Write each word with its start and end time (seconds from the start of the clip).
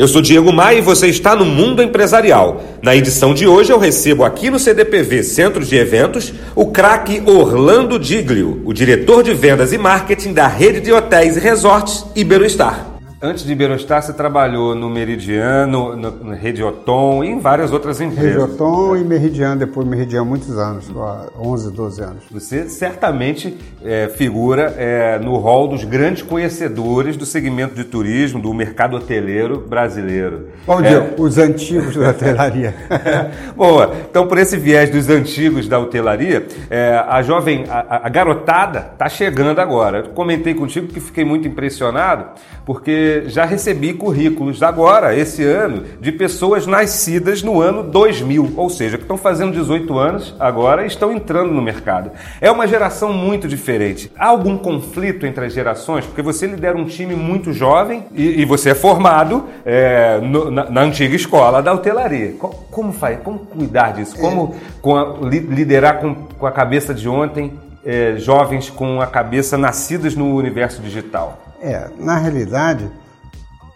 Eu 0.00 0.08
sou 0.08 0.22
Diego 0.22 0.50
Maia 0.50 0.78
e 0.78 0.80
você 0.80 1.08
está 1.08 1.36
no 1.36 1.44
Mundo 1.44 1.82
Empresarial. 1.82 2.62
Na 2.80 2.96
edição 2.96 3.34
de 3.34 3.46
hoje 3.46 3.70
eu 3.70 3.78
recebo 3.78 4.24
aqui 4.24 4.48
no 4.48 4.58
CDPV 4.58 5.22
Centro 5.22 5.62
de 5.62 5.76
Eventos 5.76 6.32
o 6.54 6.68
craque 6.68 7.22
Orlando 7.26 7.98
Diglio, 7.98 8.62
o 8.64 8.72
diretor 8.72 9.22
de 9.22 9.34
vendas 9.34 9.74
e 9.74 9.76
marketing 9.76 10.32
da 10.32 10.48
rede 10.48 10.80
de 10.80 10.90
hotéis 10.90 11.36
e 11.36 11.40
resorts 11.40 12.06
Iberostar. 12.16 12.89
Antes 13.22 13.44
de 13.44 13.52
Iberostar, 13.52 14.02
você 14.02 14.14
trabalhou 14.14 14.74
no 14.74 14.88
Meridiano, 14.88 15.94
no, 15.94 16.10
no 16.10 16.34
Redioton 16.34 17.22
e 17.22 17.28
em 17.28 17.38
várias 17.38 17.70
outras 17.70 18.00
empresas. 18.00 18.44
Redioton 18.44 18.96
e 18.96 19.04
Meridiano, 19.04 19.56
depois 19.58 19.86
Meridiano 19.86 20.24
muitos 20.24 20.56
anos, 20.56 20.90
11, 21.38 21.70
12 21.70 22.02
anos. 22.02 22.24
Você 22.30 22.66
certamente 22.70 23.58
é, 23.84 24.08
figura 24.08 24.74
é, 24.74 25.18
no 25.18 25.36
rol 25.36 25.68
dos 25.68 25.84
grandes 25.84 26.22
conhecedores 26.22 27.14
do 27.14 27.26
segmento 27.26 27.74
de 27.74 27.84
turismo, 27.84 28.40
do 28.40 28.54
mercado 28.54 28.96
hoteleiro 28.96 29.66
brasileiro. 29.68 30.48
Bom 30.66 30.80
dia, 30.80 31.14
é... 31.14 31.20
os 31.20 31.36
antigos 31.36 31.96
da 31.96 32.08
hotelaria. 32.08 32.74
Boa, 33.54 33.96
então 34.10 34.26
por 34.26 34.38
esse 34.38 34.56
viés 34.56 34.88
dos 34.88 35.10
antigos 35.10 35.68
da 35.68 35.78
hotelaria, 35.78 36.46
é, 36.70 36.94
a 37.06 37.20
jovem, 37.20 37.66
a, 37.68 38.06
a 38.06 38.08
garotada 38.08 38.92
está 38.94 39.10
chegando 39.10 39.58
agora. 39.58 39.98
Eu 39.98 40.08
comentei 40.14 40.54
contigo 40.54 40.86
que 40.86 41.00
fiquei 41.00 41.22
muito 41.22 41.46
impressionado, 41.46 42.24
porque 42.64 43.09
já 43.26 43.44
recebi 43.44 43.92
currículos 43.92 44.62
agora, 44.62 45.14
esse 45.16 45.44
ano, 45.44 45.84
de 46.00 46.12
pessoas 46.12 46.66
nascidas 46.66 47.42
no 47.42 47.60
ano 47.60 47.82
2000, 47.82 48.54
ou 48.56 48.70
seja, 48.70 48.96
que 48.96 49.04
estão 49.04 49.16
fazendo 49.16 49.52
18 49.52 49.98
anos 49.98 50.34
agora 50.38 50.84
e 50.84 50.86
estão 50.86 51.12
entrando 51.12 51.52
no 51.52 51.62
mercado. 51.62 52.10
É 52.40 52.50
uma 52.50 52.66
geração 52.66 53.12
muito 53.12 53.48
diferente. 53.48 54.10
Há 54.18 54.28
algum 54.28 54.56
conflito 54.56 55.26
entre 55.26 55.46
as 55.46 55.52
gerações? 55.52 56.04
Porque 56.04 56.22
você 56.22 56.46
lidera 56.46 56.76
um 56.76 56.84
time 56.84 57.14
muito 57.14 57.52
jovem 57.52 58.04
e, 58.12 58.40
e 58.40 58.44
você 58.44 58.70
é 58.70 58.74
formado 58.74 59.46
é, 59.64 60.18
no, 60.18 60.50
na, 60.50 60.70
na, 60.70 60.80
antiga 60.82 61.14
escola 61.14 61.62
da 61.62 61.72
hotelaria. 61.72 62.34
Como, 62.38 62.54
como 62.70 62.92
faz? 62.92 63.18
Como 63.22 63.40
cuidar 63.40 63.92
disso? 63.92 64.16
Como 64.16 64.54
com 64.80 64.96
a, 64.96 65.16
liderar 65.22 66.00
com, 66.00 66.14
com 66.14 66.46
a 66.46 66.52
cabeça 66.52 66.94
de 66.94 67.08
ontem 67.08 67.52
é, 67.84 68.16
jovens 68.16 68.70
com 68.70 69.00
a 69.00 69.06
cabeça 69.06 69.56
nascidas 69.56 70.14
no 70.14 70.34
universo 70.34 70.80
digital? 70.82 71.38
É, 71.60 71.90
na 71.98 72.16
realidade, 72.16 72.90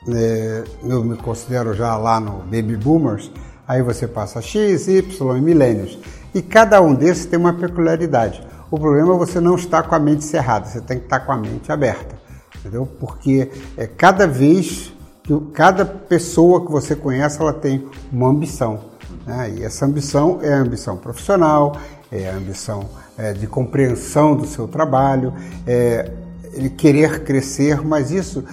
é, 0.08 0.64
eu 0.82 1.04
me 1.04 1.16
considero 1.16 1.74
já 1.74 1.96
lá 1.96 2.20
no 2.20 2.38
Baby 2.40 2.76
Boomers, 2.76 3.30
aí 3.66 3.82
você 3.82 4.06
passa 4.06 4.40
X, 4.40 4.88
Y 4.88 5.36
e 5.36 5.40
milênios. 5.40 5.98
E 6.34 6.42
cada 6.42 6.80
um 6.80 6.94
desses 6.94 7.26
tem 7.26 7.38
uma 7.38 7.52
peculiaridade. 7.52 8.42
O 8.70 8.78
problema 8.78 9.14
é 9.14 9.18
você 9.18 9.40
não 9.40 9.54
estar 9.54 9.84
com 9.84 9.94
a 9.94 9.98
mente 9.98 10.24
cerrada, 10.24 10.66
você 10.66 10.80
tem 10.80 10.98
que 10.98 11.04
estar 11.04 11.20
com 11.20 11.32
a 11.32 11.36
mente 11.36 11.70
aberta, 11.70 12.16
entendeu? 12.58 12.88
Porque 12.98 13.50
é 13.76 13.86
cada 13.86 14.26
vez 14.26 14.92
que 15.22 15.38
cada 15.52 15.84
pessoa 15.86 16.64
que 16.64 16.70
você 16.70 16.94
conhece, 16.94 17.40
ela 17.40 17.52
tem 17.52 17.86
uma 18.12 18.28
ambição. 18.28 18.93
Né? 19.26 19.54
E 19.58 19.62
essa 19.64 19.86
ambição 19.86 20.38
é 20.42 20.52
a 20.52 20.58
ambição 20.58 20.96
profissional, 20.96 21.76
é 22.10 22.30
a 22.30 22.36
ambição 22.36 22.88
é, 23.16 23.32
de 23.32 23.46
compreensão 23.46 24.36
do 24.36 24.46
seu 24.46 24.68
trabalho, 24.68 25.32
é 25.66 26.10
ele 26.52 26.70
querer 26.70 27.24
crescer, 27.24 27.84
mas 27.84 28.12
isso 28.12 28.44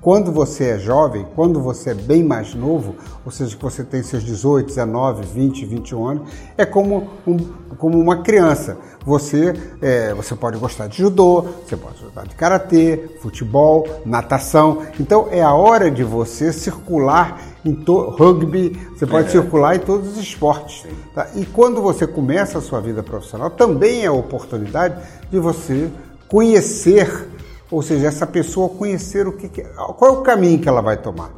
quando 0.00 0.32
você 0.32 0.70
é 0.70 0.78
jovem, 0.78 1.26
quando 1.34 1.60
você 1.60 1.90
é 1.90 1.94
bem 1.94 2.24
mais 2.24 2.54
novo, 2.54 2.96
ou 3.24 3.30
seja, 3.30 3.54
que 3.54 3.62
você 3.62 3.84
tem 3.84 4.02
seus 4.02 4.24
18, 4.24 4.68
19, 4.68 5.26
20, 5.26 5.66
21 5.66 6.06
anos, 6.06 6.28
é 6.56 6.64
como, 6.64 7.10
um, 7.26 7.36
como 7.76 7.98
uma 7.98 8.22
criança. 8.22 8.78
Você, 9.04 9.52
é, 9.82 10.14
você 10.14 10.34
pode 10.34 10.56
gostar 10.56 10.86
de 10.86 10.96
judô, 10.98 11.42
você 11.66 11.76
pode 11.76 12.02
gostar 12.02 12.26
de 12.26 12.34
karatê, 12.34 13.10
futebol, 13.20 13.86
natação. 14.06 14.82
Então 14.98 15.28
é 15.30 15.42
a 15.42 15.52
hora 15.52 15.90
de 15.90 16.02
você 16.02 16.50
circular 16.50 17.38
em 17.64 17.74
rugby, 17.84 18.70
você 18.96 19.06
pode 19.06 19.28
é. 19.28 19.30
circular 19.30 19.76
em 19.76 19.80
todos 19.80 20.12
os 20.12 20.18
esportes. 20.18 20.86
Tá? 21.14 21.28
E 21.34 21.44
quando 21.44 21.82
você 21.82 22.06
começa 22.06 22.58
a 22.58 22.60
sua 22.60 22.80
vida 22.80 23.02
profissional, 23.02 23.50
também 23.50 24.04
é 24.04 24.06
a 24.06 24.12
oportunidade 24.12 24.96
de 25.30 25.38
você 25.38 25.90
conhecer 26.28 27.28
ou 27.70 27.82
seja, 27.82 28.08
essa 28.08 28.26
pessoa 28.26 28.68
conhecer 28.68 29.26
o 29.28 29.32
que, 29.32 29.48
que 29.48 29.62
qual 29.62 30.16
é 30.16 30.18
o 30.18 30.22
caminho 30.22 30.58
que 30.58 30.68
ela 30.68 30.80
vai 30.80 30.96
tomar. 30.96 31.30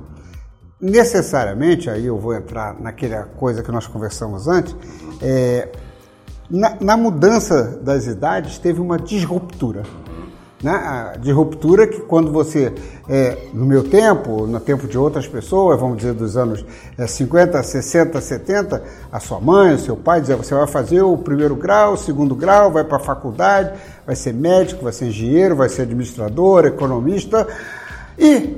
Necessariamente, 0.81 1.91
aí 1.91 2.06
eu 2.06 2.19
vou 2.19 2.34
entrar 2.34 2.81
naquela 2.81 3.25
coisa 3.25 3.62
que 3.62 3.71
nós 3.71 3.87
conversamos 3.87 4.49
antes, 4.49 4.75
é, 5.21 5.69
na, 6.50 6.77
na 6.81 6.97
mudança 6.97 7.78
das 7.82 8.06
idades 8.06 8.59
teve 8.59 8.81
uma 8.81 8.99
disruptura 8.99 9.82
né, 10.62 11.15
de 11.21 11.33
ruptura 11.33 11.87
que 11.87 12.00
quando 12.00 12.31
você, 12.31 12.73
é, 13.09 13.37
no 13.53 13.67
meu 13.67 13.83
tempo, 13.83 14.47
no 14.47 14.61
tempo 14.61 14.87
de 14.87 14.97
outras 14.97 15.27
pessoas, 15.27 15.81
vamos 15.81 15.97
dizer 15.97 16.15
dos 16.15 16.37
anos 16.37 16.65
é, 16.97 17.06
50, 17.06 17.61
60, 17.62 18.21
70, 18.21 18.83
a 19.11 19.19
sua 19.19 19.41
mãe, 19.41 19.75
o 19.75 19.78
seu 19.78 19.97
pai 19.97 20.21
dizia, 20.21 20.37
você 20.37 20.55
vai 20.55 20.67
fazer 20.69 21.03
o 21.03 21.19
primeiro 21.19 21.56
grau, 21.56 21.95
o 21.95 21.97
segundo 21.97 22.34
grau, 22.34 22.71
vai 22.71 22.84
para 22.84 22.99
a 22.99 23.00
faculdade, 23.00 23.73
vai 24.06 24.15
ser 24.15 24.33
médico, 24.33 24.84
vai 24.84 24.93
ser 24.93 25.06
engenheiro, 25.06 25.56
vai 25.56 25.69
ser 25.69 25.83
administrador, 25.83 26.65
economista 26.65 27.47
e 28.17 28.56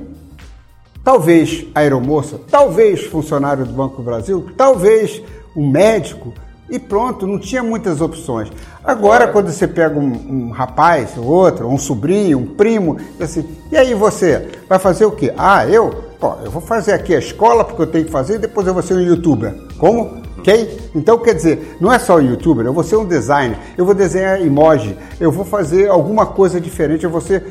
talvez 1.03 1.65
aeromoça, 1.73 2.39
talvez 2.49 3.05
funcionário 3.05 3.65
do 3.65 3.73
Banco 3.73 3.97
do 3.97 4.03
Brasil, 4.03 4.47
talvez 4.55 5.23
um 5.55 5.69
médico, 5.69 6.33
e 6.69 6.79
pronto, 6.79 7.27
não 7.27 7.37
tinha 7.37 7.61
muitas 7.61 8.01
opções. 8.01 8.51
Agora, 8.83 9.27
quando 9.27 9.51
você 9.51 9.67
pega 9.67 9.99
um, 9.99 10.47
um 10.47 10.49
rapaz, 10.49 11.11
outro, 11.17 11.67
um 11.67 11.77
sobrinho, 11.77 12.39
um 12.39 12.47
primo, 12.47 12.97
assim, 13.19 13.45
e 13.71 13.77
aí 13.77 13.93
você 13.93 14.49
vai 14.67 14.79
fazer 14.79 15.05
o 15.05 15.11
quê? 15.11 15.33
Ah, 15.37 15.67
eu? 15.67 16.05
Pô, 16.19 16.33
eu 16.43 16.49
vou 16.49 16.61
fazer 16.61 16.93
aqui 16.93 17.13
a 17.15 17.19
escola 17.19 17.63
porque 17.63 17.81
eu 17.81 17.87
tenho 17.87 18.05
que 18.05 18.11
fazer, 18.11 18.35
e 18.35 18.39
depois 18.39 18.65
eu 18.65 18.73
vou 18.73 18.81
ser 18.81 18.95
um 18.95 19.01
youtuber. 19.01 19.53
Como? 19.77 20.23
Ok? 20.39 20.91
Então, 20.95 21.17
quer 21.17 21.33
dizer, 21.33 21.77
não 21.79 21.91
é 21.91 21.99
só 21.99 22.17
um 22.17 22.21
youtuber, 22.21 22.65
eu 22.65 22.73
vou 22.73 22.83
ser 22.83 22.95
um 22.95 23.05
designer, 23.05 23.57
eu 23.77 23.85
vou 23.85 23.93
desenhar 23.93 24.41
emoji, 24.41 24.95
eu 25.19 25.31
vou 25.31 25.45
fazer 25.45 25.89
alguma 25.89 26.25
coisa 26.25 26.59
diferente, 26.61 27.03
eu 27.03 27.09
vou 27.09 27.21
ser, 27.21 27.43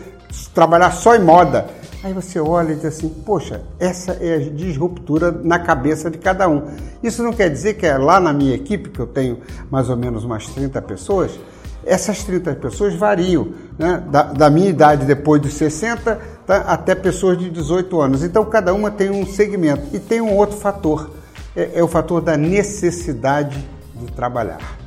trabalhar 0.54 0.92
só 0.92 1.14
em 1.14 1.20
moda. 1.20 1.66
Aí 2.04 2.12
você 2.12 2.38
olha 2.38 2.72
e 2.72 2.76
diz 2.76 2.84
assim: 2.84 3.09
poxa, 3.09 3.62
essa 3.78 4.12
é 4.20 4.34
a 4.34 4.38
disruptura 4.38 5.32
na 5.32 5.59
cabeça 5.59 6.10
de 6.10 6.19
cada 6.19 6.47
um. 6.47 6.65
Isso 7.03 7.22
não 7.22 7.32
quer 7.32 7.48
dizer 7.48 7.75
que 7.75 7.87
é 7.87 7.97
lá 7.97 8.20
na 8.20 8.31
minha 8.31 8.54
equipe, 8.54 8.91
que 8.91 9.00
eu 9.00 9.06
tenho 9.06 9.38
mais 9.70 9.88
ou 9.88 9.97
menos 9.97 10.22
umas 10.22 10.47
30 10.48 10.82
pessoas, 10.82 11.31
essas 11.82 12.22
30 12.22 12.56
pessoas 12.56 12.94
variam, 12.94 13.54
né? 13.78 14.03
da, 14.10 14.22
da 14.25 14.50
minha 14.50 14.69
idade 14.69 15.06
depois 15.06 15.41
dos 15.41 15.54
60 15.54 16.20
tá? 16.47 16.56
até 16.66 16.94
pessoas 16.94 17.38
de 17.38 17.48
18 17.48 17.98
anos. 17.98 18.22
Então 18.22 18.44
cada 18.44 18.75
uma 18.75 18.91
tem 18.91 19.09
um 19.09 19.25
segmento. 19.25 19.84
E 19.97 19.98
tem 19.98 20.21
um 20.21 20.36
outro 20.36 20.59
fator: 20.59 21.10
é, 21.56 21.71
é 21.78 21.82
o 21.82 21.88
fator 21.88 22.21
da 22.21 22.36
necessidade 22.36 23.66
de 23.94 24.12
trabalhar. 24.12 24.84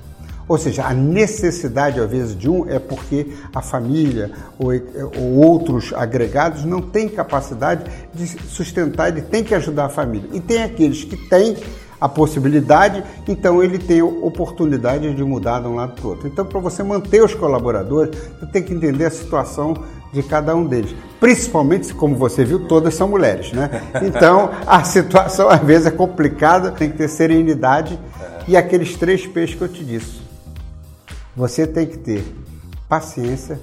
Ou 0.48 0.58
seja, 0.58 0.86
a 0.86 0.94
necessidade, 0.94 2.00
às 2.00 2.10
vezes, 2.10 2.36
de 2.36 2.50
um 2.50 2.70
é 2.70 2.80
porque 2.80 3.34
a 3.54 3.62
família 3.62 4.32
ou, 4.58 4.72
ou 5.18 5.36
outros 5.46 5.94
agregados 5.94 6.64
não 6.64 6.82
têm 6.82 7.10
capacidade 7.10 7.84
de 8.14 8.28
sustentar, 8.28 9.10
ele 9.10 9.22
tem 9.22 9.44
que 9.44 9.54
ajudar 9.54 9.86
a 9.86 9.90
família. 9.90 10.30
E 10.32 10.40
tem 10.40 10.64
aqueles 10.64 11.04
que 11.04 11.18
têm 11.18 11.58
a 12.00 12.08
possibilidade, 12.08 13.04
então 13.28 13.62
ele 13.62 13.80
tem 13.80 14.02
oportunidade 14.02 15.14
de 15.14 15.24
mudar 15.24 15.62
de 15.62 15.68
um 15.68 15.76
lado 15.76 15.94
para 15.94 16.06
o 16.06 16.10
outro. 16.12 16.28
Então, 16.28 16.46
para 16.46 16.60
você 16.60 16.84
manter 16.84 17.24
os 17.24 17.34
colaboradores, 17.34 18.16
você 18.40 18.46
tem 18.46 18.64
que 18.64 18.74
entender 18.74 19.06
a 19.06 19.10
situação 19.10 19.74
de 20.14 20.24
cada 20.24 20.56
um 20.56 20.66
deles. 20.66 20.96
Principalmente, 21.20 21.94
como 21.94 22.16
você 22.16 22.46
viu, 22.46 22.68
todas 22.68 22.94
são 22.94 23.08
mulheres, 23.08 23.52
né? 23.52 23.82
Então, 24.04 24.52
a 24.66 24.84
situação 24.84 25.50
às 25.50 25.62
vezes 25.62 25.88
é 25.88 25.92
complicada, 25.92 26.72
tem 26.72 26.90
que 26.90 26.98
ter 26.98 27.08
serenidade 27.08 28.00
e 28.48 28.56
aqueles 28.56 28.96
três 28.96 29.26
P's 29.26 29.56
que 29.56 29.62
eu 29.62 29.68
te 29.68 29.84
disse. 29.84 30.27
Você 31.38 31.68
tem 31.68 31.86
que 31.86 32.00
ter 32.00 32.26
paciência, 32.90 33.60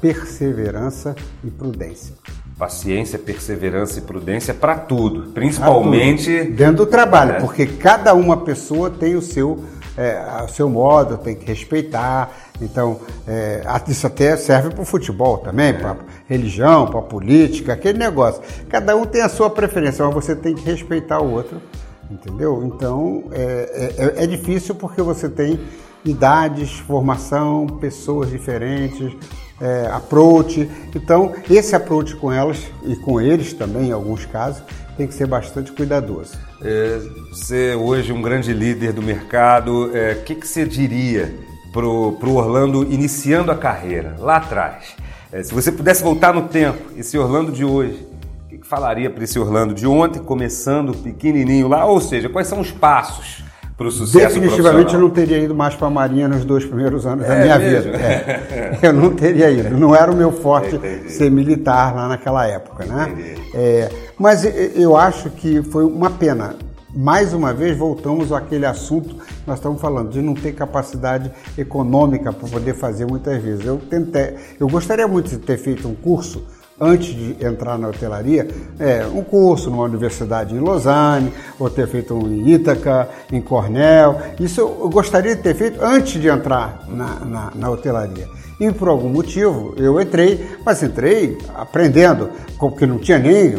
perseverança 0.00 1.14
e 1.44 1.48
prudência. 1.48 2.12
Paciência, 2.58 3.20
perseverança 3.20 4.00
e 4.00 4.02
prudência 4.02 4.52
para 4.52 4.76
tudo, 4.76 5.30
principalmente 5.30 6.36
tudo. 6.36 6.56
dentro 6.56 6.76
do 6.78 6.86
trabalho, 6.86 7.34
é. 7.34 7.40
porque 7.40 7.66
cada 7.66 8.14
uma 8.14 8.38
pessoa 8.38 8.90
tem 8.90 9.14
o 9.14 9.22
seu, 9.22 9.62
é, 9.96 10.42
o 10.44 10.48
seu 10.48 10.68
modo, 10.68 11.16
tem 11.16 11.36
que 11.36 11.46
respeitar. 11.46 12.32
Então, 12.60 12.98
é, 13.28 13.62
isso 13.86 14.08
até 14.08 14.36
serve 14.36 14.70
para 14.70 14.82
o 14.82 14.84
futebol 14.84 15.38
também, 15.38 15.72
para 15.72 15.96
religião, 16.26 16.88
para 16.88 17.00
política, 17.00 17.74
aquele 17.74 17.96
negócio. 17.96 18.42
Cada 18.68 18.96
um 18.96 19.06
tem 19.06 19.22
a 19.22 19.28
sua 19.28 19.48
preferência, 19.48 20.04
mas 20.04 20.14
você 20.14 20.34
tem 20.34 20.56
que 20.56 20.64
respeitar 20.64 21.20
o 21.20 21.30
outro, 21.30 21.62
entendeu? 22.10 22.64
Então, 22.64 23.22
é, 23.30 23.94
é, 24.18 24.24
é 24.24 24.26
difícil 24.26 24.74
porque 24.74 25.00
você 25.00 25.28
tem 25.28 25.60
idades, 26.04 26.78
formação, 26.80 27.66
pessoas 27.66 28.30
diferentes, 28.30 29.16
é, 29.60 29.88
approach. 29.92 30.68
Então, 30.94 31.32
esse 31.48 31.74
approach 31.74 32.14
com 32.16 32.32
elas 32.32 32.58
e 32.84 32.96
com 32.96 33.20
eles 33.20 33.52
também, 33.52 33.88
em 33.88 33.92
alguns 33.92 34.26
casos, 34.26 34.62
tem 34.96 35.06
que 35.06 35.14
ser 35.14 35.26
bastante 35.26 35.72
cuidadoso. 35.72 36.36
É, 36.62 37.00
você 37.30 37.74
hoje 37.74 38.12
um 38.12 38.22
grande 38.22 38.52
líder 38.52 38.92
do 38.92 39.02
mercado, 39.02 39.90
o 39.90 39.96
é, 39.96 40.14
que, 40.14 40.34
que 40.34 40.46
você 40.46 40.64
diria 40.64 41.34
para 41.72 41.86
o 41.86 42.34
Orlando 42.34 42.84
iniciando 42.84 43.50
a 43.50 43.56
carreira, 43.56 44.16
lá 44.18 44.36
atrás? 44.36 44.94
É, 45.32 45.42
se 45.42 45.52
você 45.52 45.72
pudesse 45.72 46.02
voltar 46.02 46.32
no 46.32 46.48
tempo, 46.48 46.92
esse 46.96 47.18
Orlando 47.18 47.50
de 47.50 47.64
hoje, 47.64 48.06
o 48.44 48.48
que 48.48 48.66
falaria 48.66 49.10
para 49.10 49.24
esse 49.24 49.38
Orlando 49.38 49.74
de 49.74 49.86
ontem, 49.86 50.22
começando 50.22 50.94
pequenininho 50.94 51.66
lá? 51.66 51.84
Ou 51.86 52.00
seja, 52.00 52.28
quais 52.28 52.46
são 52.46 52.60
os 52.60 52.70
passos 52.70 53.42
para 53.76 53.88
o 53.88 53.90
sucesso 53.90 54.34
Definitivamente 54.34 54.94
eu 54.94 55.00
não 55.00 55.10
teria 55.10 55.38
ido 55.38 55.54
mais 55.54 55.74
para 55.74 55.88
a 55.88 55.90
Marinha 55.90 56.28
nos 56.28 56.44
dois 56.44 56.64
primeiros 56.64 57.06
anos 57.06 57.24
é 57.24 57.28
da 57.28 57.36
minha 57.36 57.58
mesmo? 57.58 57.92
vida. 57.92 58.04
É. 58.04 58.78
Eu 58.88 58.92
não 58.92 59.14
teria 59.14 59.50
ido. 59.50 59.76
Não 59.76 59.94
era 59.94 60.10
o 60.10 60.14
meu 60.14 60.30
forte 60.30 60.78
ser 61.08 61.30
militar 61.30 61.94
lá 61.94 62.08
naquela 62.08 62.46
época, 62.46 62.84
né? 62.84 63.34
É, 63.52 63.88
mas 64.18 64.44
eu 64.76 64.96
acho 64.96 65.30
que 65.30 65.62
foi 65.62 65.84
uma 65.84 66.10
pena. 66.10 66.54
Mais 66.96 67.32
uma 67.32 67.52
vez 67.52 67.76
voltamos 67.76 68.30
àquele 68.30 68.64
assunto 68.64 69.16
que 69.16 69.46
nós 69.46 69.58
estamos 69.58 69.80
falando 69.80 70.10
de 70.10 70.22
não 70.22 70.34
ter 70.34 70.52
capacidade 70.52 71.28
econômica 71.58 72.32
para 72.32 72.48
poder 72.48 72.74
fazer 72.74 73.04
muitas 73.04 73.42
vezes. 73.42 73.66
Eu 73.66 73.78
tentei, 73.78 74.36
eu 74.60 74.68
gostaria 74.68 75.08
muito 75.08 75.28
de 75.30 75.38
ter 75.38 75.56
feito 75.56 75.88
um 75.88 75.94
curso 75.94 76.44
antes 76.84 77.14
de 77.14 77.44
entrar 77.44 77.78
na 77.78 77.88
hotelaria, 77.88 78.46
é, 78.78 79.06
um 79.06 79.22
curso 79.22 79.70
numa 79.70 79.84
universidade 79.84 80.54
em 80.54 80.60
Lausanne, 80.60 81.32
ou 81.58 81.70
ter 81.70 81.86
feito 81.88 82.14
um 82.14 82.28
em 82.28 82.50
Ítaca, 82.50 83.08
em 83.32 83.40
Cornell. 83.40 84.20
Isso 84.38 84.60
eu 84.60 84.90
gostaria 84.90 85.34
de 85.34 85.42
ter 85.42 85.54
feito 85.54 85.82
antes 85.82 86.20
de 86.20 86.28
entrar 86.28 86.84
na, 86.88 87.20
na, 87.24 87.52
na 87.54 87.70
hotelaria. 87.70 88.28
E 88.60 88.70
por 88.72 88.88
algum 88.88 89.08
motivo 89.08 89.74
eu 89.76 90.00
entrei, 90.00 90.56
mas 90.64 90.82
entrei 90.82 91.38
aprendendo, 91.54 92.30
porque 92.58 92.86
não 92.86 92.98
tinha 92.98 93.18
nem 93.18 93.54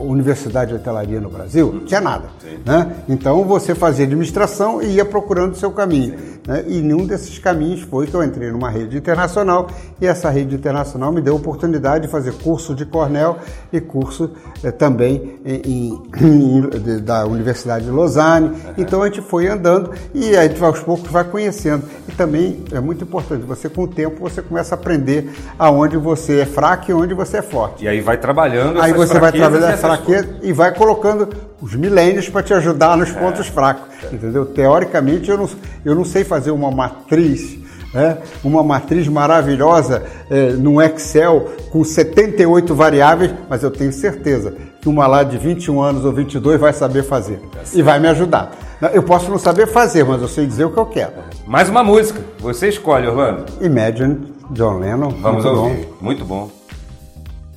universidade 0.00 0.70
de 0.70 0.76
hotelaria 0.76 1.20
no 1.20 1.28
Brasil, 1.28 1.72
não 1.72 1.84
tinha 1.84 2.00
nada. 2.00 2.24
Né? 2.64 2.96
Então 3.08 3.44
você 3.44 3.74
fazia 3.74 4.04
administração 4.04 4.82
e 4.82 4.86
ia 4.94 5.04
procurando 5.04 5.52
o 5.52 5.56
seu 5.56 5.70
caminho. 5.70 6.14
Né? 6.46 6.64
E 6.66 6.80
nenhum 6.80 7.06
desses 7.06 7.38
caminhos 7.38 7.82
foi 7.82 8.06
que 8.06 8.14
eu 8.14 8.22
entrei 8.22 8.50
numa 8.50 8.70
rede 8.70 8.96
internacional 8.96 9.68
e 10.00 10.06
essa 10.06 10.30
rede 10.30 10.54
internacional 10.54 11.12
me 11.12 11.20
deu 11.20 11.34
a 11.34 11.36
oportunidade 11.36 12.06
de 12.06 12.10
fazer 12.10 12.32
curso 12.34 12.74
de 12.74 12.84
Cornell 12.84 13.38
e 13.72 13.80
curso 13.80 14.30
eh, 14.62 14.70
também 14.70 15.38
em, 15.44 16.00
em, 16.20 17.02
da 17.02 17.26
Universidade 17.26 17.84
de 17.84 17.90
Lausanne. 17.90 18.48
Uhum. 18.48 18.56
Então 18.78 19.02
a 19.02 19.06
gente 19.06 19.20
foi 19.22 19.46
andando 19.48 19.90
e 20.14 20.36
a 20.36 20.46
gente 20.46 20.62
aos 20.62 20.80
poucos 20.80 21.10
vai 21.10 21.24
conhecendo. 21.24 21.84
E 22.08 22.12
também 22.12 22.64
é 22.72 22.80
muito 22.80 23.04
importante, 23.04 23.44
você 23.44 23.68
com 23.68 23.82
o 23.82 23.88
tempo 23.88 24.26
você 24.30 24.42
começa 24.42 24.74
a 24.74 24.78
aprender 24.78 25.30
aonde 25.58 25.96
você 25.96 26.40
é 26.40 26.46
fraco 26.46 26.90
e 26.90 26.94
onde 26.94 27.14
você 27.14 27.38
é 27.38 27.42
forte. 27.42 27.84
E 27.84 27.88
aí 27.88 28.00
vai 28.00 28.16
trabalhando 28.16 28.80
Aí 28.80 28.92
você 28.92 29.18
vai 29.18 29.32
trabalhar 29.32 29.76
fraqueza 29.76 30.36
e 30.42 30.52
vai 30.52 30.74
colocando 30.74 31.28
os 31.60 31.74
milênios 31.74 32.28
para 32.28 32.42
te 32.42 32.54
ajudar 32.54 32.96
nos 32.96 33.10
pontos 33.10 33.46
é. 33.46 33.50
fracos, 33.50 33.88
entendeu? 34.12 34.46
Teoricamente 34.46 35.30
eu 35.30 35.36
não, 35.36 35.48
eu 35.84 35.94
não 35.94 36.04
sei 36.04 36.24
fazer 36.24 36.50
uma 36.50 36.70
matriz, 36.70 37.58
né? 37.92 38.18
uma 38.42 38.62
matriz 38.62 39.06
maravilhosa 39.08 40.02
é, 40.30 40.52
no 40.52 40.80
Excel 40.80 41.50
com 41.70 41.84
78 41.84 42.74
variáveis, 42.74 43.34
mas 43.48 43.62
eu 43.62 43.70
tenho 43.70 43.92
certeza 43.92 44.54
que 44.80 44.88
uma 44.88 45.06
lá 45.06 45.22
de 45.22 45.36
21 45.36 45.80
anos 45.80 46.04
ou 46.04 46.12
22 46.12 46.58
vai 46.58 46.72
saber 46.72 47.02
fazer 47.02 47.40
tá 47.52 47.60
e 47.74 47.82
vai 47.82 48.00
me 48.00 48.08
ajudar. 48.08 48.52
Eu 48.92 49.02
posso 49.02 49.30
não 49.30 49.38
saber 49.38 49.66
fazer, 49.66 50.04
mas 50.04 50.22
eu 50.22 50.28
sei 50.28 50.46
dizer 50.46 50.64
o 50.64 50.70
que 50.70 50.78
eu 50.78 50.86
quero. 50.86 51.12
Mais 51.46 51.68
uma 51.68 51.84
música, 51.84 52.20
você 52.38 52.68
escolhe, 52.68 53.06
Orlando. 53.06 53.44
Imagine, 53.60 54.32
John 54.50 54.78
Lennon. 54.78 55.10
Vamos 55.20 55.44
muito 55.44 55.58
ouvir, 55.58 55.86
bom. 55.86 55.96
muito 56.00 56.24
bom. 56.24 56.59